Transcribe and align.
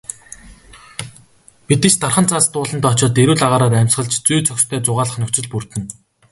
Бид 1.67 1.81
ч 1.91 1.95
дархан 1.99 2.25
цаазат 2.29 2.57
ууландаа 2.59 2.91
очоод 2.93 3.15
эрүүл 3.23 3.43
агаараар 3.45 3.77
амьсгалж, 3.81 4.13
зүй 4.27 4.39
зохистой 4.47 4.79
зугаалах 4.83 5.17
нөхцөл 5.19 5.47
бүрдэнэ. 5.51 5.87